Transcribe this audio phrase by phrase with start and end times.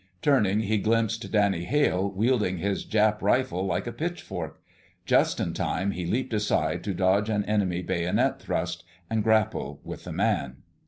[0.23, 4.59] Turning, he glimpsed Danny Hale wielding his Jap rifle like a pitchfork.
[5.05, 10.05] Just in time, he leaped aside to dodge an enemy bayonet thrust and grapple with
[10.05, 10.63] the man.